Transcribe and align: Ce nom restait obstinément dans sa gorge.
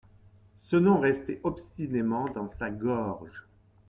Ce 0.63 0.75
nom 0.77 0.99
restait 0.99 1.39
obstinément 1.43 2.27
dans 2.29 2.49
sa 2.57 2.71
gorge. 2.71 3.45